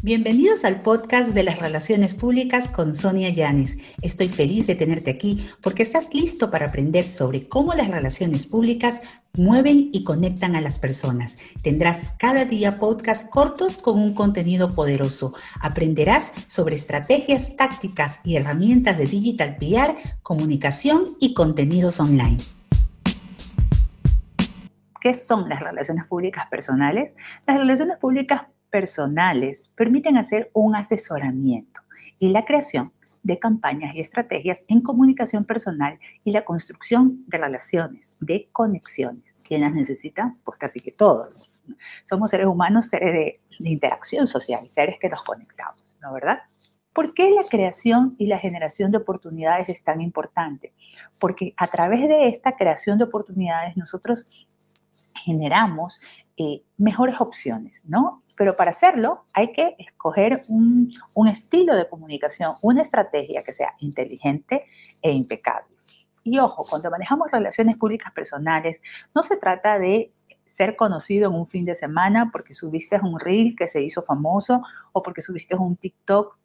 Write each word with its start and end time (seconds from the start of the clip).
Bienvenidos 0.00 0.64
al 0.64 0.82
podcast 0.82 1.30
de 1.30 1.42
las 1.42 1.58
relaciones 1.58 2.14
públicas 2.14 2.68
con 2.68 2.94
Sonia 2.94 3.30
Llanes. 3.30 3.78
Estoy 4.00 4.28
feliz 4.28 4.68
de 4.68 4.76
tenerte 4.76 5.10
aquí 5.10 5.50
porque 5.60 5.82
estás 5.82 6.14
listo 6.14 6.52
para 6.52 6.66
aprender 6.66 7.02
sobre 7.02 7.48
cómo 7.48 7.74
las 7.74 7.88
relaciones 7.88 8.46
públicas 8.46 9.00
mueven 9.36 9.90
y 9.92 10.04
conectan 10.04 10.54
a 10.54 10.60
las 10.60 10.78
personas. 10.78 11.38
Tendrás 11.62 12.10
cada 12.16 12.44
día 12.44 12.78
podcasts 12.78 13.28
cortos 13.28 13.76
con 13.78 13.98
un 13.98 14.14
contenido 14.14 14.72
poderoso. 14.72 15.34
Aprenderás 15.60 16.32
sobre 16.46 16.76
estrategias, 16.76 17.56
tácticas 17.56 18.20
y 18.22 18.36
herramientas 18.36 18.98
de 18.98 19.06
digital 19.06 19.56
PR, 19.56 19.96
comunicación 20.22 21.16
y 21.18 21.34
contenidos 21.34 21.98
online. 21.98 22.36
¿Qué 25.00 25.12
son 25.12 25.48
las 25.48 25.58
relaciones 25.58 26.04
públicas 26.06 26.46
personales? 26.46 27.16
Las 27.46 27.56
relaciones 27.56 27.98
públicas 27.98 28.42
personales 28.70 29.70
permiten 29.74 30.16
hacer 30.16 30.50
un 30.52 30.76
asesoramiento 30.76 31.82
y 32.18 32.30
la 32.30 32.44
creación 32.44 32.92
de 33.22 33.38
campañas 33.38 33.94
y 33.94 34.00
estrategias 34.00 34.64
en 34.68 34.80
comunicación 34.80 35.44
personal 35.44 35.98
y 36.24 36.30
la 36.30 36.44
construcción 36.44 37.24
de 37.26 37.38
relaciones, 37.38 38.16
de 38.20 38.46
conexiones. 38.52 39.34
¿Quién 39.46 39.62
las 39.62 39.74
necesita? 39.74 40.34
Pues 40.44 40.58
casi 40.58 40.80
que 40.80 40.92
todos. 40.92 41.62
Somos 42.04 42.30
seres 42.30 42.46
humanos, 42.46 42.86
seres 42.86 43.12
de, 43.12 43.40
de 43.58 43.68
interacción 43.68 44.26
social, 44.26 44.66
seres 44.68 44.96
que 45.00 45.08
nos 45.08 45.22
conectamos, 45.22 45.98
¿no 46.02 46.12
verdad? 46.12 46.40
¿Por 46.92 47.14
qué 47.14 47.30
la 47.30 47.44
creación 47.48 48.14
y 48.18 48.26
la 48.26 48.38
generación 48.38 48.90
de 48.90 48.98
oportunidades 48.98 49.68
es 49.68 49.84
tan 49.84 50.00
importante? 50.00 50.72
Porque 51.20 51.54
a 51.56 51.66
través 51.68 52.08
de 52.08 52.28
esta 52.28 52.56
creación 52.56 52.98
de 52.98 53.04
oportunidades 53.04 53.76
nosotros 53.76 54.48
generamos 55.24 56.00
eh, 56.38 56.62
mejores 56.76 57.20
opciones, 57.20 57.82
¿no? 57.86 58.22
Pero 58.36 58.56
para 58.56 58.70
hacerlo 58.70 59.24
hay 59.34 59.52
que 59.52 59.74
escoger 59.78 60.40
un, 60.48 60.88
un 61.14 61.28
estilo 61.28 61.74
de 61.74 61.88
comunicación, 61.88 62.52
una 62.62 62.82
estrategia 62.82 63.42
que 63.42 63.52
sea 63.52 63.74
inteligente 63.80 64.64
e 65.02 65.10
impecable. 65.10 65.74
Y 66.22 66.38
ojo, 66.38 66.64
cuando 66.68 66.90
manejamos 66.90 67.30
relaciones 67.32 67.76
públicas 67.76 68.12
personales, 68.12 68.80
no 69.14 69.22
se 69.22 69.36
trata 69.36 69.78
de 69.78 70.12
ser 70.44 70.76
conocido 70.76 71.28
en 71.28 71.34
un 71.34 71.46
fin 71.46 71.64
de 71.64 71.74
semana 71.74 72.30
porque 72.32 72.54
subiste 72.54 73.00
un 73.02 73.18
reel 73.18 73.56
que 73.56 73.68
se 73.68 73.82
hizo 73.82 74.02
famoso 74.02 74.62
o 74.92 75.02
porque 75.02 75.22
subiste 75.22 75.56
un 75.56 75.76
TikTok 75.76 76.38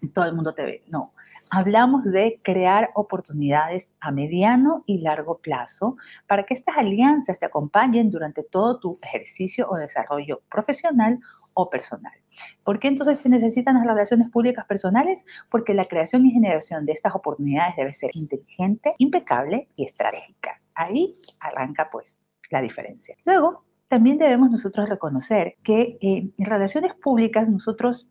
y 0.00 0.08
todo 0.08 0.24
el 0.26 0.34
mundo 0.34 0.54
te 0.54 0.62
ve. 0.62 0.82
No, 0.88 1.12
hablamos 1.50 2.04
de 2.04 2.40
crear 2.42 2.90
oportunidades 2.94 3.92
a 4.00 4.10
mediano 4.10 4.82
y 4.86 4.98
largo 4.98 5.38
plazo 5.38 5.96
para 6.26 6.44
que 6.44 6.54
estas 6.54 6.76
alianzas 6.78 7.38
te 7.38 7.46
acompañen 7.46 8.10
durante 8.10 8.42
todo 8.42 8.78
tu 8.78 8.98
ejercicio 9.02 9.68
o 9.70 9.76
desarrollo 9.76 10.42
profesional 10.50 11.18
o 11.54 11.68
personal. 11.68 12.12
¿Por 12.64 12.78
qué 12.78 12.88
entonces 12.88 13.18
se 13.18 13.28
necesitan 13.28 13.74
las 13.74 13.86
relaciones 13.86 14.30
públicas 14.30 14.64
personales? 14.66 15.24
Porque 15.50 15.74
la 15.74 15.86
creación 15.86 16.24
y 16.24 16.30
generación 16.30 16.86
de 16.86 16.92
estas 16.92 17.14
oportunidades 17.14 17.76
debe 17.76 17.92
ser 17.92 18.10
inteligente, 18.14 18.92
impecable 18.98 19.68
y 19.74 19.84
estratégica. 19.84 20.60
Ahí 20.74 21.14
arranca 21.40 21.88
pues 21.90 22.20
la 22.50 22.62
diferencia. 22.62 23.16
Luego, 23.24 23.64
también 23.88 24.18
debemos 24.18 24.50
nosotros 24.50 24.88
reconocer 24.88 25.54
que 25.64 25.98
eh, 26.00 26.30
en 26.36 26.44
relaciones 26.44 26.94
públicas 26.94 27.48
nosotros 27.48 28.08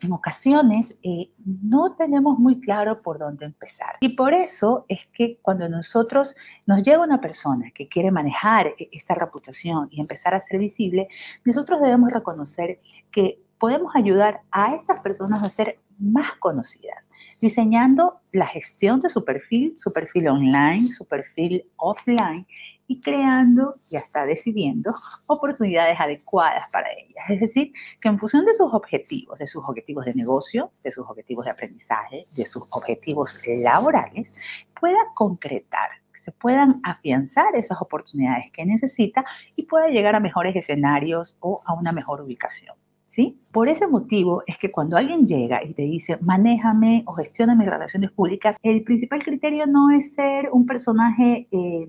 en 0.00 0.12
ocasiones 0.12 0.98
eh, 1.02 1.30
no 1.44 1.94
tenemos 1.94 2.38
muy 2.38 2.60
claro 2.60 3.00
por 3.02 3.18
dónde 3.18 3.46
empezar. 3.46 3.96
Y 4.00 4.10
por 4.10 4.34
eso 4.34 4.84
es 4.88 5.06
que 5.12 5.38
cuando 5.42 5.68
nosotros 5.68 6.36
nos 6.66 6.82
llega 6.82 7.02
una 7.02 7.20
persona 7.20 7.70
que 7.74 7.88
quiere 7.88 8.10
manejar 8.10 8.68
e, 8.78 8.88
esta 8.92 9.14
reputación 9.14 9.88
y 9.90 10.00
empezar 10.00 10.34
a 10.34 10.40
ser 10.40 10.58
visible, 10.58 11.08
nosotros 11.44 11.80
debemos 11.80 12.12
reconocer 12.12 12.80
que 13.10 13.42
podemos 13.58 13.94
ayudar 13.94 14.42
a 14.50 14.74
estas 14.74 15.00
personas 15.00 15.42
a 15.42 15.50
ser 15.50 15.78
más 15.98 16.32
conocidas, 16.38 17.10
diseñando 17.40 18.20
la 18.32 18.46
gestión 18.46 19.00
de 19.00 19.08
su 19.08 19.24
perfil, 19.24 19.74
su 19.76 19.92
perfil 19.92 20.28
online, 20.28 20.86
su 20.86 21.04
perfil 21.04 21.64
offline 21.76 22.46
y 22.86 23.00
creando 23.00 23.74
y 23.90 23.96
hasta 23.96 24.24
decidiendo 24.24 24.92
oportunidades 25.28 25.98
adecuadas 26.00 26.70
para 26.72 26.88
ellas. 26.92 27.24
Es 27.28 27.40
decir, 27.40 27.72
que 28.00 28.08
en 28.08 28.18
función 28.18 28.44
de 28.44 28.54
sus 28.54 28.72
objetivos, 28.72 29.38
de 29.38 29.46
sus 29.46 29.62
objetivos 29.64 30.06
de 30.06 30.14
negocio, 30.14 30.72
de 30.82 30.90
sus 30.90 31.06
objetivos 31.06 31.44
de 31.44 31.50
aprendizaje, 31.50 32.24
de 32.36 32.44
sus 32.46 32.64
objetivos 32.72 33.42
laborales, 33.46 34.36
pueda 34.80 34.98
concretar, 35.14 35.90
se 36.14 36.32
puedan 36.32 36.80
afianzar 36.82 37.54
esas 37.54 37.80
oportunidades 37.82 38.50
que 38.52 38.64
necesita 38.64 39.24
y 39.54 39.66
pueda 39.66 39.88
llegar 39.88 40.14
a 40.14 40.20
mejores 40.20 40.56
escenarios 40.56 41.36
o 41.40 41.60
a 41.66 41.74
una 41.74 41.92
mejor 41.92 42.22
ubicación. 42.22 42.74
¿Sí? 43.08 43.40
Por 43.54 43.68
ese 43.68 43.86
motivo 43.86 44.42
es 44.46 44.58
que 44.58 44.70
cuando 44.70 44.98
alguien 44.98 45.26
llega 45.26 45.64
y 45.64 45.72
te 45.72 45.80
dice, 45.80 46.18
manéjame 46.20 47.04
o 47.06 47.14
gestiona 47.14 47.54
mis 47.54 47.66
relaciones 47.66 48.10
públicas, 48.10 48.58
el 48.62 48.82
principal 48.84 49.24
criterio 49.24 49.66
no 49.66 49.90
es 49.90 50.12
ser 50.12 50.50
un 50.52 50.66
personaje 50.66 51.48
eh, 51.50 51.88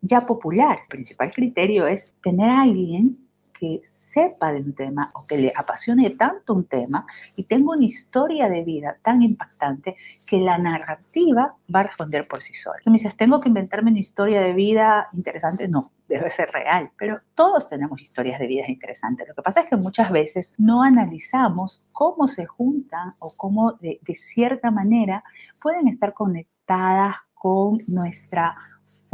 ya 0.00 0.20
popular. 0.20 0.78
El 0.82 0.88
principal 0.88 1.32
criterio 1.32 1.88
es 1.88 2.14
tener 2.22 2.48
a 2.48 2.62
alguien 2.62 3.18
que 3.64 3.80
sepa 3.82 4.52
de 4.52 4.60
un 4.60 4.74
tema 4.74 5.10
o 5.14 5.26
que 5.26 5.38
le 5.38 5.52
apasione 5.56 6.10
tanto 6.10 6.52
un 6.52 6.66
tema 6.66 7.06
y 7.34 7.44
tenga 7.44 7.72
una 7.72 7.84
historia 7.84 8.48
de 8.50 8.62
vida 8.62 8.98
tan 9.02 9.22
impactante 9.22 9.96
que 10.28 10.38
la 10.38 10.58
narrativa 10.58 11.56
va 11.74 11.80
a 11.80 11.84
responder 11.84 12.28
por 12.28 12.42
sí 12.42 12.52
sola. 12.52 12.76
Y 12.84 12.90
me 12.90 12.98
dices, 12.98 13.16
¿tengo 13.16 13.40
que 13.40 13.48
inventarme 13.48 13.90
una 13.90 14.00
historia 14.00 14.42
de 14.42 14.52
vida 14.52 15.08
interesante? 15.14 15.66
No, 15.66 15.92
debe 16.06 16.28
ser 16.28 16.50
real, 16.50 16.90
pero 16.98 17.20
todos 17.34 17.68
tenemos 17.68 18.02
historias 18.02 18.38
de 18.38 18.48
vida 18.48 18.64
interesantes. 18.68 19.26
Lo 19.26 19.34
que 19.34 19.42
pasa 19.42 19.60
es 19.62 19.70
que 19.70 19.76
muchas 19.76 20.12
veces 20.12 20.52
no 20.58 20.82
analizamos 20.82 21.86
cómo 21.92 22.26
se 22.26 22.44
juntan 22.44 23.14
o 23.18 23.32
cómo 23.34 23.72
de, 23.80 23.98
de 24.02 24.14
cierta 24.14 24.70
manera 24.70 25.24
pueden 25.62 25.88
estar 25.88 26.12
conectadas 26.12 27.16
con 27.32 27.78
nuestra 27.88 28.56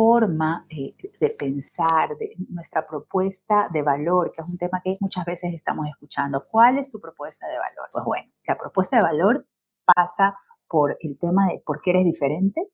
forma 0.01 0.65
eh, 0.71 0.95
de 1.21 1.31
pensar, 1.39 2.17
de 2.17 2.35
nuestra 2.49 2.87
propuesta 2.87 3.69
de 3.71 3.83
valor, 3.83 4.33
que 4.33 4.41
es 4.41 4.49
un 4.49 4.57
tema 4.57 4.81
que 4.83 4.97
muchas 4.99 5.27
veces 5.27 5.53
estamos 5.53 5.87
escuchando. 5.89 6.43
¿Cuál 6.51 6.79
es 6.79 6.91
tu 6.91 6.99
propuesta 6.99 7.47
de 7.47 7.59
valor? 7.59 7.87
Pues 7.93 8.05
bueno, 8.07 8.33
la 8.47 8.57
propuesta 8.57 8.97
de 8.97 9.03
valor 9.03 9.47
pasa 9.85 10.39
por 10.67 10.97
el 11.01 11.19
tema 11.19 11.49
de 11.49 11.63
por 11.67 11.83
qué 11.83 11.91
eres 11.91 12.07
diferente, 12.07 12.67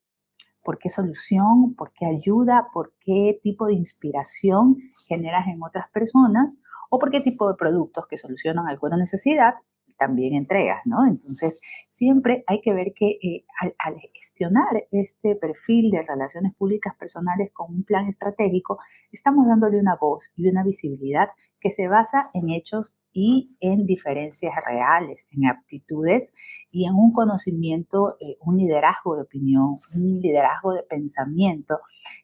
por 0.63 0.79
qué 0.79 0.89
solución, 0.89 1.75
por 1.75 1.93
qué 1.95 2.07
ayuda, 2.07 2.69
por 2.73 2.93
qué 3.01 3.41
tipo 3.43 3.67
de 3.67 3.75
inspiración 3.75 4.77
generas 5.09 5.49
en 5.49 5.61
otras 5.65 5.91
personas 5.91 6.57
o 6.91 7.01
por 7.01 7.11
qué 7.11 7.19
tipo 7.19 7.49
de 7.49 7.57
productos 7.57 8.07
que 8.07 8.19
solucionan 8.19 8.69
alguna 8.69 8.97
necesidad 8.97 9.55
también 9.99 10.35
entregas, 10.35 10.81
¿no? 10.85 11.07
Entonces, 11.07 11.61
siempre 11.89 12.45
hay 12.47 12.61
que 12.61 12.73
ver 12.73 12.93
que 12.95 13.19
eh, 13.23 13.45
al, 13.61 13.97
gestionar 14.15 14.87
este 14.91 15.37
perfil 15.37 15.91
de 15.91 16.03
relaciones 16.03 16.55
públicas 16.55 16.95
personales 16.99 17.51
con 17.53 17.75
un 17.75 17.85
plan 17.85 18.07
estratégico, 18.09 18.79
estamos 19.13 19.47
dándole 19.47 19.79
una 19.79 19.97
voz 19.97 20.31
y 20.37 20.49
una 20.49 20.63
visibilidad 20.63 21.29
que 21.61 21.71
se 21.71 21.89
basa 21.89 22.31
en 22.35 22.51
hechos 22.51 22.95
y 23.13 23.57
en 23.61 23.87
diferencias 23.87 24.53
reales, 24.67 25.27
en 25.31 25.47
aptitudes 25.47 26.31
y 26.71 26.87
en 26.87 26.95
un 26.95 27.13
conocimiento, 27.13 28.17
eh, 28.21 28.37
un 28.41 28.59
liderazgo 28.59 29.17
de 29.17 29.23
opinión, 29.23 29.77
un 29.95 30.21
liderazgo 30.21 30.75
de 30.75 30.83
pensamiento 30.83 31.81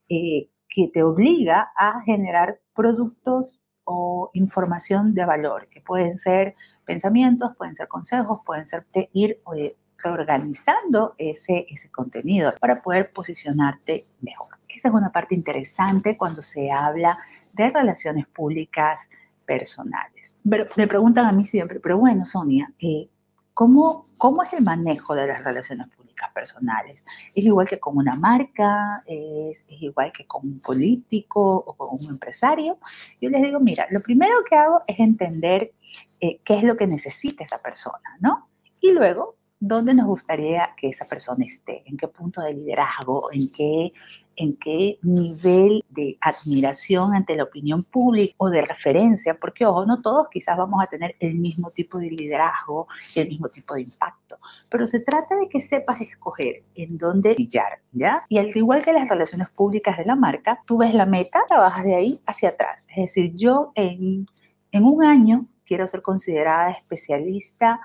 eh, 0.08 0.50
que 0.68 0.90
te 0.92 1.02
obliga 1.02 1.70
a 1.76 2.02
generar 2.02 2.60
productos 2.74 3.58
o 3.84 4.30
información 4.34 5.14
de 5.14 5.24
valor, 5.24 5.68
que 5.68 5.80
pueden 5.80 6.18
ser 6.18 6.54
pensamientos, 6.84 7.56
pueden 7.56 7.74
ser 7.74 7.88
consejos, 7.88 8.42
pueden 8.44 8.66
ser 8.66 8.84
ir 9.12 9.40
eh, 9.56 9.76
reorganizando 9.98 11.14
ese, 11.18 11.66
ese 11.68 11.90
contenido 11.90 12.52
para 12.60 12.82
poder 12.82 13.12
posicionarte 13.12 14.02
mejor. 14.20 14.56
Esa 14.68 14.88
es 14.88 14.94
una 14.94 15.12
parte 15.12 15.34
interesante 15.34 16.16
cuando 16.16 16.42
se 16.42 16.70
habla 16.70 17.16
de 17.54 17.70
relaciones 17.70 18.26
públicas 18.26 19.08
personales. 19.46 20.36
Pero 20.48 20.64
me 20.76 20.86
preguntan 20.86 21.26
a 21.26 21.32
mí 21.32 21.44
siempre, 21.44 21.80
pero 21.80 21.98
bueno, 21.98 22.24
Sonia, 22.24 22.72
eh, 22.78 23.08
¿cómo, 23.54 24.02
¿cómo 24.18 24.42
es 24.42 24.52
el 24.54 24.64
manejo 24.64 25.14
de 25.14 25.26
las 25.26 25.44
relaciones 25.44 25.86
públicas? 25.88 26.01
Personales. 26.32 27.04
Es 27.34 27.44
igual 27.44 27.66
que 27.66 27.80
con 27.80 27.96
una 27.96 28.14
marca, 28.14 29.02
es, 29.06 29.64
igual 29.68 30.12
que 30.12 30.26
con 30.26 30.46
un 30.46 30.60
político 30.60 31.40
o 31.40 31.74
con 31.74 31.98
un 31.98 32.10
empresario. 32.10 32.78
Yo 33.20 33.30
les 33.30 33.42
digo, 33.42 33.60
mira, 33.60 33.86
lo 33.90 34.00
primero 34.00 34.34
que 34.48 34.56
hago 34.56 34.82
es 34.86 34.98
entender 34.98 35.72
eh, 36.20 36.40
qué 36.44 36.58
es 36.58 36.62
lo 36.62 36.76
que 36.76 36.86
necesita 36.86 37.44
esa 37.44 37.58
persona, 37.58 38.16
¿no? 38.20 38.48
Y 38.80 38.92
luego 38.92 39.36
dónde 39.64 39.94
nos 39.94 40.06
gustaría 40.06 40.74
que 40.76 40.88
esa 40.88 41.04
persona 41.04 41.44
esté, 41.44 41.84
en 41.86 41.96
qué 41.96 42.08
punto 42.08 42.40
de 42.42 42.52
liderazgo, 42.52 43.30
en 43.32 43.50
qué, 43.52 43.92
en 44.36 44.56
qué 44.56 44.98
nivel 45.02 45.84
de 45.88 46.16
admiración 46.20 47.14
ante 47.14 47.34
la 47.34 47.44
opinión 47.44 47.84
pública 47.84 48.34
o 48.38 48.50
de 48.50 48.62
referencia, 48.62 49.38
porque 49.38 49.66
ojo, 49.66 49.86
no 49.86 50.00
todos 50.00 50.28
quizás 50.30 50.56
vamos 50.56 50.82
a 50.82 50.86
tener 50.86 51.16
el 51.20 51.34
mismo 51.34 51.70
tipo 51.70 51.98
de 51.98 52.10
liderazgo 52.10 52.86
y 53.14 53.20
el 53.20 53.28
mismo 53.28 53.48
tipo 53.48 53.74
de 53.74 53.82
impacto, 53.82 54.36
pero 54.70 54.86
se 54.86 55.00
trata 55.00 55.36
de 55.36 55.48
que 55.48 55.60
sepas 55.60 56.00
escoger 56.00 56.64
en 56.74 56.98
dónde 56.98 57.34
brillar, 57.34 57.80
¿ya? 57.92 58.22
Y 58.28 58.38
al 58.38 58.56
igual 58.56 58.82
que 58.82 58.92
las 58.92 59.08
relaciones 59.08 59.50
públicas 59.50 59.96
de 59.96 60.04
la 60.04 60.16
marca, 60.16 60.60
tú 60.66 60.78
ves 60.78 60.94
la 60.94 61.06
meta, 61.06 61.42
trabajas 61.48 61.84
de 61.84 61.94
ahí 61.94 62.20
hacia 62.26 62.50
atrás, 62.50 62.86
es 62.90 63.14
decir, 63.14 63.32
yo 63.34 63.72
en, 63.74 64.26
en 64.70 64.84
un 64.84 65.02
año 65.02 65.46
quiero 65.64 65.86
ser 65.86 66.02
considerada 66.02 66.70
especialista 66.70 67.80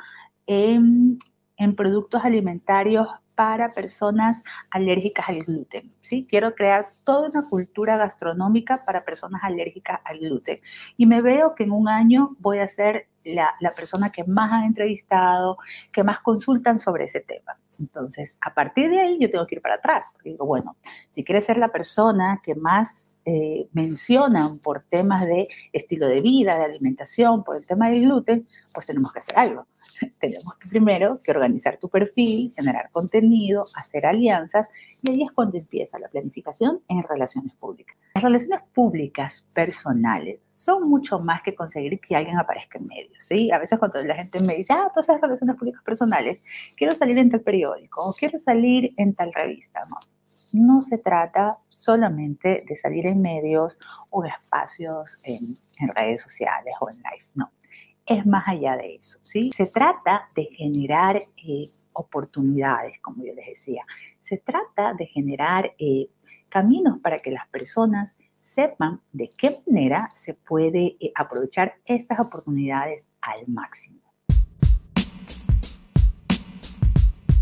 en, 0.45 1.19
en 1.57 1.75
productos 1.75 2.23
alimentarios 2.23 3.07
para 3.37 3.69
personas 3.69 4.43
alérgicas 4.71 5.29
al 5.29 5.43
gluten. 5.43 5.91
¿sí? 6.01 6.25
Quiero 6.27 6.55
crear 6.55 6.87
toda 7.05 7.29
una 7.29 7.47
cultura 7.47 7.95
gastronómica 7.95 8.79
para 8.83 9.03
personas 9.03 9.41
alérgicas 9.43 9.99
al 10.05 10.17
gluten. 10.17 10.57
Y 10.97 11.05
me 11.05 11.21
veo 11.21 11.53
que 11.53 11.65
en 11.65 11.71
un 11.71 11.87
año 11.87 12.29
voy 12.39 12.57
a 12.57 12.67
ser 12.67 13.09
la, 13.23 13.53
la 13.59 13.69
persona 13.73 14.09
que 14.09 14.23
más 14.23 14.51
han 14.51 14.63
entrevistado, 14.63 15.59
que 15.93 16.03
más 16.03 16.19
consultan 16.21 16.79
sobre 16.79 17.03
ese 17.03 17.19
tema. 17.19 17.59
Entonces, 17.79 18.37
a 18.41 18.53
partir 18.53 18.89
de 18.89 18.99
ahí 18.99 19.17
yo 19.19 19.29
tengo 19.29 19.45
que 19.47 19.55
ir 19.55 19.61
para 19.61 19.75
atrás, 19.75 20.09
porque 20.13 20.31
digo, 20.31 20.45
bueno, 20.45 20.77
si 21.11 21.23
quieres 21.23 21.45
ser 21.45 21.57
la 21.57 21.69
persona 21.69 22.41
que 22.43 22.55
más 22.55 23.19
eh, 23.25 23.67
mencionan 23.73 24.59
por 24.59 24.83
temas 24.83 25.25
de 25.25 25.47
estilo 25.73 26.07
de 26.07 26.21
vida, 26.21 26.57
de 26.57 26.65
alimentación, 26.65 27.43
por 27.43 27.57
el 27.57 27.65
tema 27.65 27.89
del 27.89 28.01
gluten, 28.01 28.47
pues 28.73 28.85
tenemos 28.85 29.11
que 29.11 29.19
hacer 29.19 29.37
algo. 29.37 29.65
tenemos 30.19 30.57
que 30.57 30.69
primero 30.69 31.19
que 31.23 31.31
organizar 31.31 31.77
tu 31.77 31.89
perfil, 31.89 32.51
generar 32.55 32.89
contenido, 32.91 33.63
hacer 33.75 34.05
alianzas, 34.05 34.69
y 35.01 35.11
ahí 35.11 35.23
es 35.23 35.31
cuando 35.31 35.57
empieza 35.57 35.99
la 35.99 36.07
planificación 36.09 36.81
en 36.87 37.03
relaciones 37.03 37.53
públicas. 37.55 37.97
Las 38.15 38.23
relaciones 38.23 38.61
públicas 38.73 39.45
personales 39.53 40.41
son 40.51 40.89
mucho 40.89 41.19
más 41.19 41.41
que 41.43 41.53
conseguir 41.53 41.99
que 41.99 42.15
alguien 42.15 42.37
aparezca 42.37 42.79
en 42.79 42.87
medios, 42.87 43.17
¿sí? 43.19 43.51
A 43.51 43.59
veces 43.59 43.77
cuando 43.79 44.01
la 44.01 44.15
gente 44.15 44.39
me 44.39 44.55
dice, 44.55 44.73
ah, 44.73 44.89
pues 44.93 45.07
esas 45.07 45.21
relaciones 45.21 45.55
públicas 45.55 45.83
personales, 45.83 46.43
quiero 46.75 46.93
salir 46.93 47.17
en 47.17 47.29
tal 47.29 47.41
o 47.69 48.13
quiero 48.13 48.37
salir 48.37 48.91
en 48.97 49.13
tal 49.13 49.33
revista, 49.33 49.81
no. 49.89 49.97
No 50.53 50.81
se 50.81 50.97
trata 50.97 51.59
solamente 51.67 52.63
de 52.67 52.77
salir 52.77 53.05
en 53.07 53.21
medios 53.21 53.77
o 54.09 54.23
espacios 54.23 55.19
en, 55.25 55.39
en 55.79 55.95
redes 55.95 56.21
sociales 56.21 56.73
o 56.79 56.89
en 56.89 56.97
live, 56.97 57.25
no 57.35 57.51
es 58.07 58.25
más 58.25 58.47
allá 58.47 58.77
de 58.77 58.95
eso, 58.95 59.19
¿sí? 59.21 59.51
Se 59.53 59.65
trata 59.65 60.25
de 60.33 60.45
generar 60.45 61.17
eh, 61.17 61.67
oportunidades, 61.93 62.99
como 63.01 63.23
yo 63.23 63.33
les 63.33 63.47
decía. 63.47 63.83
Se 64.19 64.37
trata 64.37 64.93
de 64.93 65.05
generar 65.07 65.73
eh, 65.77 66.09
caminos 66.49 66.99
para 67.01 67.19
que 67.19 67.31
las 67.31 67.47
personas 67.49 68.15
sepan 68.35 69.01
de 69.11 69.29
qué 69.37 69.51
manera 69.67 70.07
se 70.13 70.33
puede 70.33 70.95
eh, 71.01 71.11
aprovechar 71.15 71.75
estas 71.85 72.19
oportunidades 72.19 73.09
al 73.19 73.41
máximo. 73.47 73.99